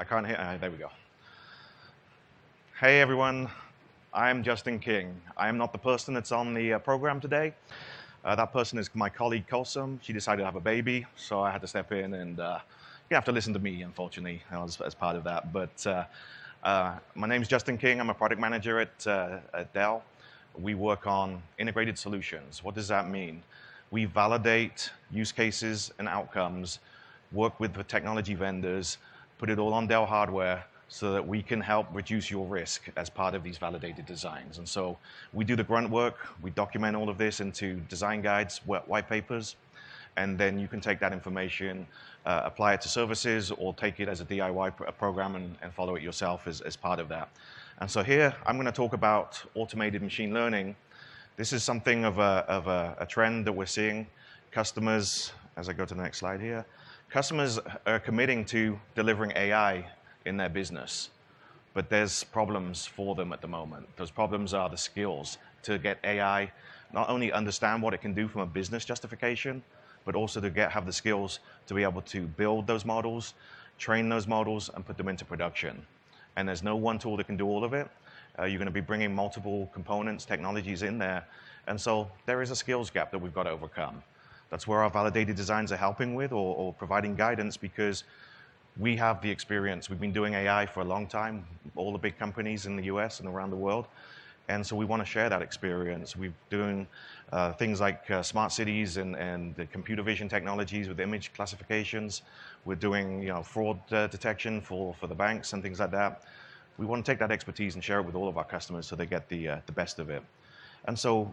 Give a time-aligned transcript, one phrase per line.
[0.00, 0.36] I can't hear.
[0.36, 0.88] Uh, there we go.
[2.80, 3.50] Hey everyone,
[4.14, 5.14] I'm Justin King.
[5.36, 7.52] I am not the person that's on the uh, program today.
[8.24, 9.98] Uh, that person is my colleague Kulsum.
[10.00, 12.60] She decided to have a baby, so I had to step in and uh,
[13.10, 15.52] you have to listen to me, unfortunately, as, as part of that.
[15.52, 16.04] But uh,
[16.64, 18.00] uh, my name is Justin King.
[18.00, 20.02] I'm a product manager at, at Dell.
[20.58, 22.64] We work on integrated solutions.
[22.64, 23.42] What does that mean?
[23.90, 26.78] We validate use cases and outcomes,
[27.32, 28.96] work with the technology vendors,
[29.40, 33.08] put it all on Dell hardware, so that we can help reduce your risk as
[33.08, 34.58] part of these validated designs.
[34.58, 34.98] And so
[35.32, 39.56] we do the grunt work, we document all of this into design guides, white papers,
[40.18, 41.86] and then you can take that information,
[42.26, 45.72] uh, apply it to services, or take it as a DIY pr program and, and,
[45.72, 47.30] follow it yourself as, as part of that.
[47.78, 50.76] And so here, I'm going to talk about automated machine learning.
[51.36, 54.06] This is something of a, of a, a trend that we're seeing.
[54.50, 56.66] Customers, as I go to the next slide here,
[57.10, 59.84] customers are committing to delivering AI
[60.26, 61.10] in their business.
[61.74, 63.88] But there's problems for them at the moment.
[63.96, 66.50] Those problems are the skills to get AI,
[66.92, 69.62] not only understand what it can do from a business justification,
[70.04, 73.34] but also to get, have the skills to be able to build those models,
[73.78, 75.84] train those models, and put them into production.
[76.36, 77.88] And there's no one tool that can do all of it.
[78.38, 81.26] Uh, you're going to be bringing multiple components, technologies in there.
[81.66, 84.02] And so there is a skills gap that we've got to overcome.
[84.50, 88.04] That's where our validated designs are helping with or, or providing guidance because
[88.78, 89.88] we have the experience.
[89.88, 93.20] We've been doing AI for a long time, all the big companies in the US
[93.20, 93.86] and around the world.
[94.48, 96.16] And so we want to share that experience.
[96.16, 96.88] We're doing
[97.30, 102.22] uh, things like uh, smart cities and, and the computer vision technologies with image classifications.
[102.64, 106.24] We're doing you know, fraud uh, detection for, for the banks and things like that.
[106.78, 108.96] We want to take that expertise and share it with all of our customers so
[108.96, 110.24] they get the, uh, the best of it.
[110.86, 111.32] And so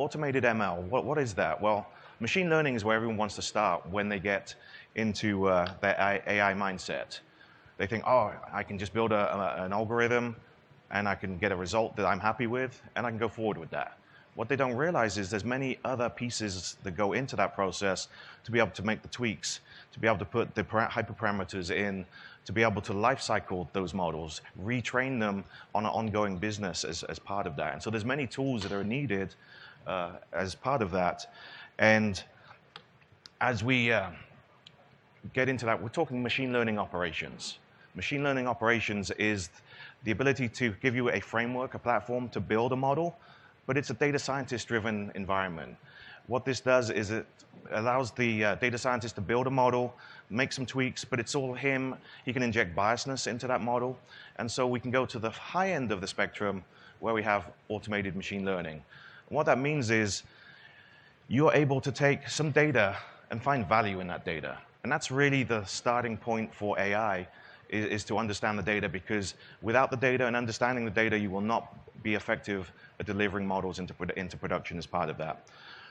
[0.00, 1.60] automated ML, what, what is that?
[1.60, 1.86] Well,
[2.20, 4.54] machine learning is where everyone wants to start when they get
[4.94, 7.20] into uh, their AI mindset.
[7.76, 10.36] They think, oh, I can just build a, a, an algorithm
[10.90, 13.58] and I can get a result that I'm happy with and I can go forward
[13.58, 13.98] with that.
[14.36, 18.08] What they don't realize is there's many other pieces that go into that process
[18.44, 19.60] to be able to make the tweaks,
[19.92, 22.06] to be able to put the hyperparameters in,
[22.46, 25.44] to be able to lifecycle those models, retrain them
[25.74, 27.74] on an ongoing business as, as part of that.
[27.74, 29.34] And so there's many tools that are needed
[29.86, 31.32] uh, as part of that.
[31.78, 32.22] And
[33.40, 34.10] as we uh,
[35.32, 37.58] get into that, we're talking machine learning operations.
[37.94, 39.50] Machine learning operations is
[40.04, 43.16] the ability to give you a framework, a platform to build a model,
[43.66, 45.76] but it's a data scientist driven environment.
[46.26, 47.26] What this does is it
[47.72, 49.94] allows the uh, data scientist to build a model,
[50.30, 51.96] make some tweaks, but it's all him.
[52.24, 53.98] He can inject biasness into that model.
[54.36, 56.64] And so we can go to the high end of the spectrum
[57.00, 58.82] where we have automated machine learning.
[59.30, 60.24] What that means is
[61.28, 62.96] you're able to take some data
[63.30, 64.58] and find value in that data.
[64.82, 67.28] And that's really the starting point for AI,
[67.68, 71.30] is, is, to understand the data, because without the data and understanding the data, you
[71.30, 75.46] will not be effective at delivering models into, into production as part of that.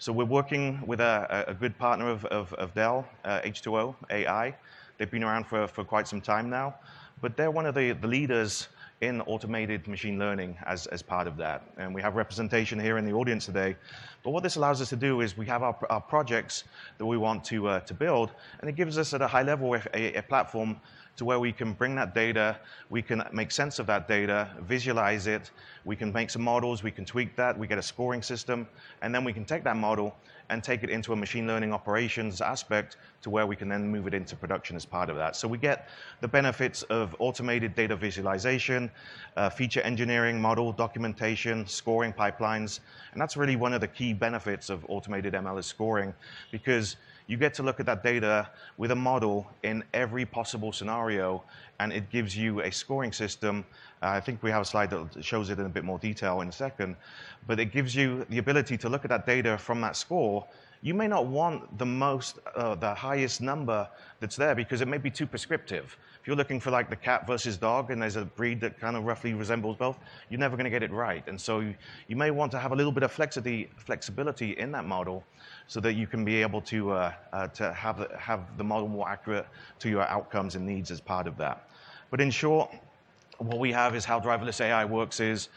[0.00, 4.56] So we're working with a, a good partner of, of, of Dell, uh, H2O AI.
[4.98, 6.74] They've been around for, for quite some time now,
[7.20, 8.66] but they're one of the, the leaders
[9.00, 11.62] in automated machine learning as, as part of that.
[11.78, 13.76] And we have representation here in the audience today.
[14.22, 16.64] But what this allows us to do is we have our, our projects
[16.98, 19.74] that we want to, uh, to build, and it gives us at a high level
[19.94, 20.78] a, a platform
[21.20, 22.58] to where we can bring that data,
[22.88, 25.50] we can make sense of that data, visualize it,
[25.84, 28.66] we can make some models, we can tweak that, we get a scoring system,
[29.02, 30.16] and then we can take that model
[30.48, 34.06] and take it into a machine learning operations aspect to where we can then move
[34.06, 35.36] it into production as part of that.
[35.36, 35.90] So we get
[36.22, 38.90] the benefits of automated data visualization,
[39.36, 42.80] uh, feature engineering, model documentation, scoring pipelines,
[43.12, 46.14] and that's really one of the key benefits of automated ML scoring
[46.50, 46.96] because
[47.30, 51.09] you get to look at that data with a model in every possible scenario,
[51.80, 53.64] and it gives you a scoring system.
[54.02, 56.40] Uh, I think we have a slide that shows it in a bit more detail
[56.40, 56.96] in a second,
[57.46, 60.46] but it gives you the ability to look at that data from that score.
[60.82, 63.86] You may not want the most, uh, the highest number
[64.18, 65.98] that's there because it may be too prescriptive.
[66.20, 68.96] If you're looking for like the cat versus dog and there's a breed that kind
[68.96, 69.98] of roughly resembles both,
[70.30, 71.22] you're never going to get it right.
[71.28, 71.74] And so you,
[72.08, 75.22] you may want to have a little bit of flexibility, flexibility in that model
[75.66, 79.06] so that you can be able to, uh, uh, to have, have the model more
[79.06, 79.46] accurate
[79.80, 81.68] to your outcomes and needs as part of that.
[82.10, 82.70] But in short,
[83.36, 85.50] what we have is how driverless AI works is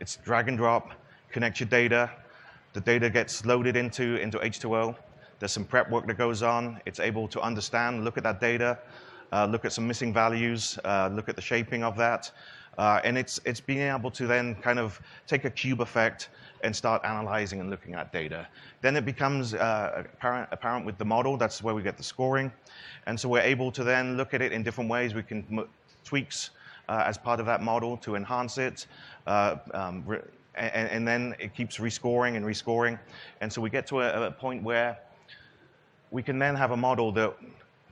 [0.00, 0.92] it's drag and drop,
[1.30, 2.10] connect your data,
[2.72, 4.96] the data gets loaded into, into H2O,
[5.38, 8.78] there's some prep work that goes on, it's able to understand, look at that data,
[9.32, 12.30] uh, look at some missing values, uh, look at the shaping of that.
[12.78, 16.30] Uh, and it's, it's being able to then kind of take a cube effect
[16.62, 18.46] and start analyzing and looking at data.
[18.80, 21.36] Then it becomes uh, apparent, apparent with the model.
[21.36, 22.52] That's where we get the scoring.
[23.06, 25.14] And so we're able to then look at it in different ways.
[25.14, 25.66] We can
[26.04, 26.50] tweaks
[26.88, 28.86] uh, as part of that model to enhance it.
[29.26, 30.04] Uh, um,
[30.54, 32.98] and, and, then it keeps rescoring and rescoring.
[33.40, 34.98] And so we get to a, a point where
[36.10, 37.34] we can then have a model that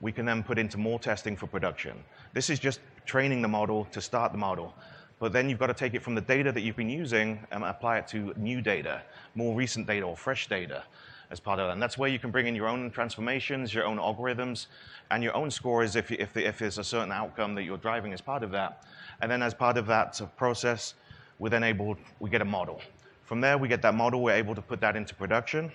[0.00, 1.96] we can then put into more testing for production.
[2.32, 4.74] This is just training the model to start the model.
[5.18, 7.62] But then you've got to take it from the data that you've been using and
[7.64, 9.02] apply it to new data,
[9.34, 10.84] more recent data or fresh data
[11.30, 11.72] as part of that.
[11.72, 14.66] And that's where you can bring in your own transformations, your own algorithms,
[15.10, 18.20] and your own scores if, if, if there's a certain outcome that you're driving as
[18.20, 18.84] part of that.
[19.20, 20.94] And then as part of that process,
[21.40, 22.80] we're then able, we get a model.
[23.24, 25.72] From there, we get that model, we're able to put that into production.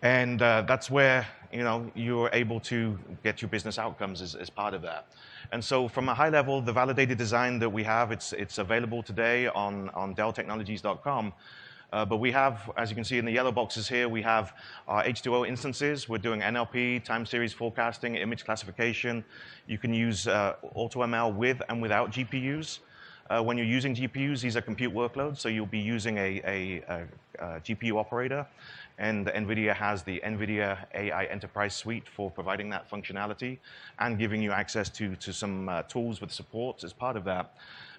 [0.00, 4.50] And uh, that's where you know, you're able to get your business outcomes as, as
[4.50, 5.08] part of that.
[5.50, 9.02] And so from a high level, the validated design that we have, it's, it's available
[9.02, 11.32] today on, on delltechnologies.com.
[11.90, 14.52] Uh, but we have, as you can see in the yellow boxes here, we have
[14.86, 16.06] our H2O instances.
[16.06, 19.24] We're doing NLP, time series forecasting, image classification.
[19.66, 22.80] You can use uh, AutoML with and without GPUs.
[23.30, 26.82] Uh, when you're using GPUs, these are compute workloads, so you'll be using a, a,
[26.88, 27.02] a,
[27.38, 28.46] a GPU operator
[28.98, 33.58] and NVIDIA has the NVIDIA AI Enterprise Suite for providing that functionality
[34.00, 37.54] and giving you access to, to some uh, tools with support as part of that.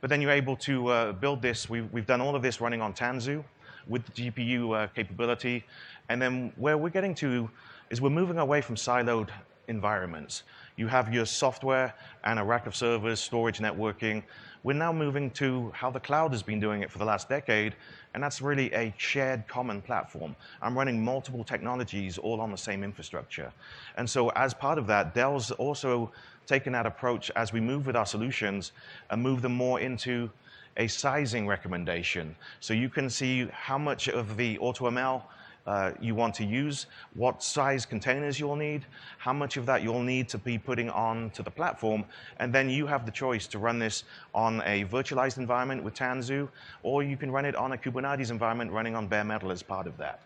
[0.00, 1.68] But then you're able to uh, build this.
[1.68, 3.42] We've, we've done all of this running on Tanzu
[3.88, 5.64] with the GPU uh, capability.
[6.08, 7.50] And then where we're getting to
[7.90, 9.30] is we're moving away from siloed
[9.66, 10.44] environments.
[10.76, 11.94] You have your software
[12.24, 14.24] and a rack of servers, storage, networking.
[14.64, 17.76] We're now moving to how the cloud has been doing it for the last decade,
[18.12, 20.34] and that's really a shared common platform.
[20.60, 23.52] I'm running multiple technologies all on the same infrastructure.
[23.96, 26.10] And so as part of that, Dell's also
[26.46, 28.72] taken that approach as we move with our solutions
[29.10, 30.28] and move them more into
[30.76, 32.34] a sizing recommendation.
[32.58, 35.22] So you can see how much of the AutoML
[35.66, 38.84] uh, you want to use, what size containers you'll need,
[39.18, 42.04] how much of that you'll need to be putting on to the platform,
[42.38, 46.48] and then you have the choice to run this on a virtualized environment with Tanzu,
[46.82, 49.86] or you can run it on a Kubernetes environment running on bare metal as part
[49.86, 50.20] of that.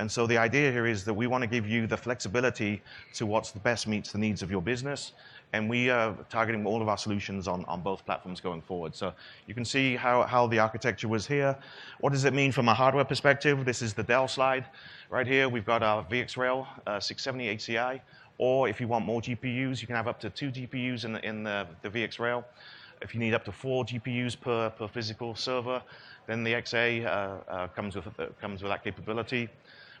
[0.00, 2.80] And so the idea here is that we want to give you the flexibility
[3.12, 5.12] to what's the best meets the needs of your business.
[5.52, 8.96] And we are targeting all of our solutions on, on both platforms going forward.
[8.96, 9.12] So
[9.46, 11.54] you can see how, how the architecture was here.
[11.98, 13.66] What does it mean from a hardware perspective?
[13.66, 14.64] This is the Dell slide.
[15.10, 18.00] Right here, we've got our VxRail uh, 670 HCI.
[18.38, 21.28] Or if you want more GPUs, you can have up to two GPUs in the,
[21.28, 22.42] in the, the VxRail.
[23.02, 25.82] If you need up to four GPUs per, per physical server,
[26.26, 27.08] then the XA uh,
[27.50, 29.50] uh, comes, with, uh, comes with that capability.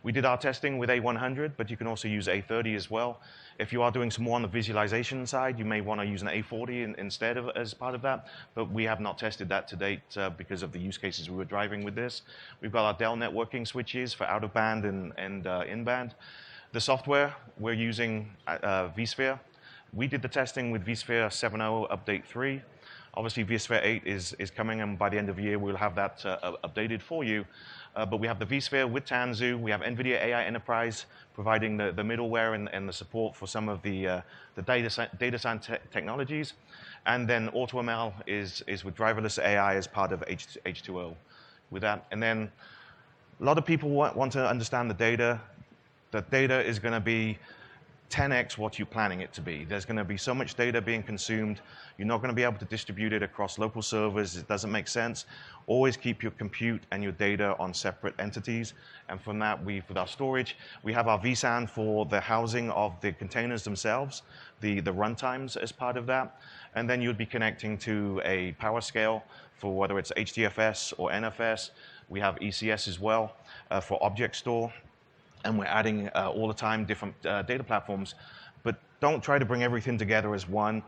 [0.02, 3.20] We did our testing with A100, but you can also use A30 as well.
[3.58, 6.22] If you are doing some more on the visualization side, you may want to use
[6.22, 9.68] an A40 in, instead of as part of that, but we have not tested that
[9.68, 12.22] to date uh, because of the use cases we were driving with this.
[12.62, 16.14] We've got our Dell networking switches for out of band and, and uh, in band.
[16.72, 19.38] The software, we're using uh, vSphere.
[19.92, 22.62] We did the testing with vSphere 7.0 Update 3.
[23.14, 25.96] Obviously, vSphere 8 is, is coming, and by the end of the year, we'll have
[25.96, 27.44] that uh, updated for you.
[27.96, 29.60] Uh, but we have the vSphere with Tanzu.
[29.60, 33.68] We have NVIDIA AI Enterprise providing the, the middleware and, and the support for some
[33.68, 34.20] of the, uh,
[34.54, 36.54] the data, data science te technologies.
[37.06, 41.14] And then AutoML is, is with driverless AI as part of H, H2O
[41.70, 42.06] with that.
[42.10, 42.50] And then
[43.40, 45.40] a lot of people want, want to understand the data.
[46.10, 47.38] The data is going to be
[48.10, 49.64] 10x what you're planning it to be.
[49.64, 51.60] There's going to be so much data being consumed.
[51.96, 54.36] You're not going to be able to distribute it across local servers.
[54.36, 55.26] It doesn't make sense.
[55.66, 58.74] Always keep your compute and your data on separate entities.
[59.08, 63.00] And from that, we, with our storage, we have our vSAN for the housing of
[63.00, 64.22] the containers themselves,
[64.60, 66.40] the, the runtimes as part of that.
[66.74, 69.22] And then you'd be connecting to a PowerScale
[69.56, 71.70] for whether it's HDFS or NFS.
[72.08, 73.36] We have ECS as well
[73.70, 74.72] uh, for object store
[75.44, 78.14] and we're adding uh, all the time different uh, data platforms.
[78.62, 80.82] But don't try to bring everything together as one.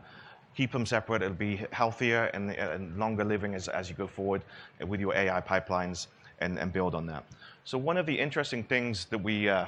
[0.55, 1.21] Keep them separate.
[1.21, 4.43] It'll be healthier and, and longer living as, as you go forward
[4.85, 6.07] with your AI pipelines
[6.39, 7.23] and, and build on that.
[7.63, 9.65] So one of the interesting things that we uh,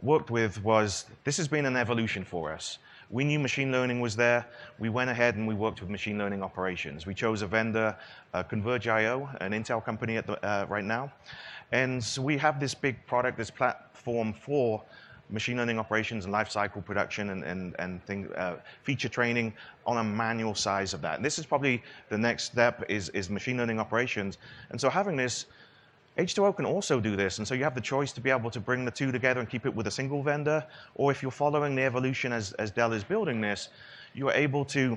[0.00, 2.78] worked with was this has been an evolution for us.
[3.10, 4.46] We knew machine learning was there.
[4.78, 7.06] We went ahead and we worked with machine learning operations.
[7.06, 7.96] We chose a vendor,
[8.34, 11.12] uh, cnvrg.io, an Intel company the, uh, right now.
[11.72, 14.82] And so we have this big product, this platform for
[15.28, 19.52] machine learning operations and lifecycle production and, and, and thing, uh, feature training
[19.86, 21.16] on a manual size of that.
[21.16, 24.38] And this is probably the next step is, is machine learning operations.
[24.70, 25.46] And so having this
[26.18, 28.60] H2O can also do this, and so you have the choice to be able to
[28.60, 31.74] bring the two together and keep it with a single vendor, or if you're following
[31.74, 33.68] the evolution as, as Dell is building this,
[34.14, 34.96] you are able to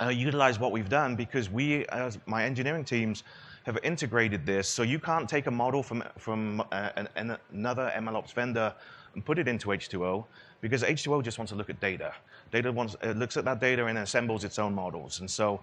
[0.00, 3.22] uh, utilize what we've done because we, as my engineering teams,
[3.64, 4.68] have integrated this.
[4.68, 8.72] So you can't take a model from, from uh, an, an, another MLOps vendor
[9.14, 10.24] and put it into H2O
[10.60, 12.14] because H2O just wants to look at data.
[12.52, 15.20] Data wants, uh, looks at that data and assembles its own models.
[15.20, 15.60] And so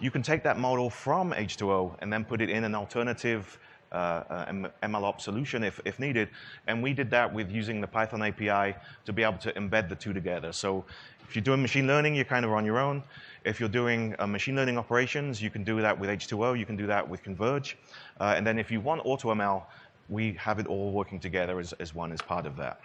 [0.00, 3.58] you can take that model from H2O and then put it in an alternative
[3.92, 6.28] MLOps solution if, if needed.
[6.66, 9.96] And we did that with using the Python API to be able to embed the
[9.96, 10.52] two together.
[10.52, 10.84] So
[11.28, 13.02] if you're doing machine learning, you're kind of on your own.
[13.44, 16.76] If you're doing uh, machine learning operations, you can do that with H2O, you can
[16.76, 17.74] do that with cnvrg.
[18.20, 19.62] Uh, and then if you want AutoML,
[20.08, 22.80] we have it all working together as, as one as part of that.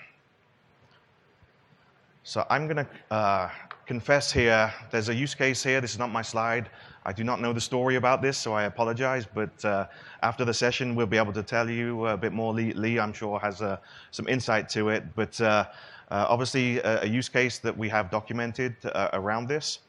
[2.23, 3.49] So I'm going to uh,
[3.87, 5.81] confess here, there's a use case here.
[5.81, 6.69] This is not my slide.
[7.03, 9.25] I do not know the story about this, so I apologize.
[9.25, 9.87] But uh,
[10.21, 12.53] after the session, we'll be able to tell you a bit more.
[12.53, 13.77] Lee, Lee I'm sure, has uh,
[14.11, 15.03] some insight to it.
[15.15, 15.65] But uh,
[16.11, 19.79] uh, obviously, a, a, use case that we have documented uh, around this.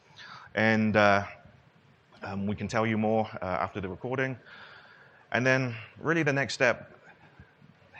[0.55, 4.35] And um, we can tell you more after the recording.
[5.31, 6.93] And then, really, the next step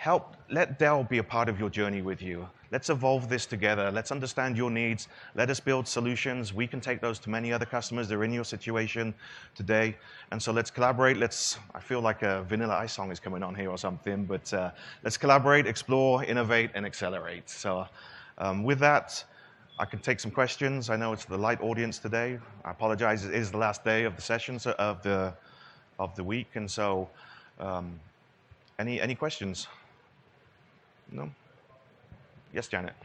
[0.04, 2.46] help, let Dell be a part of your journey with you.
[2.74, 3.90] Let's evolve this together.
[3.90, 5.08] Let's understand your needs.
[5.34, 6.54] Let us build solutions.
[6.54, 9.14] We can take those to many other customers that are in your situation
[9.56, 9.96] today.
[10.32, 11.16] And so let's collaborate.
[11.16, 14.54] Let's, I feel like a Vanilla Ice song is coming on here or something, but
[14.54, 14.72] uh,
[15.06, 17.50] let's collaborate, explore, innovate, and accelerate.
[17.50, 17.88] So
[18.40, 19.24] um, with that,
[19.80, 20.90] I can take some questions.
[20.90, 22.40] I know it's the light audience today.
[22.66, 23.24] I apologize.
[23.24, 25.34] It is the last day of the sessions of the,
[25.98, 26.50] of the week.
[26.56, 27.10] And so
[27.58, 27.98] um,
[28.80, 29.70] any, any questions?
[31.14, 31.30] No?
[32.52, 32.96] Yes, Janet.